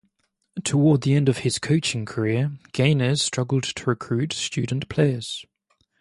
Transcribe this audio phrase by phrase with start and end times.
[0.63, 5.45] Toward the end of his coaching career, Gaines struggled to recruit student players.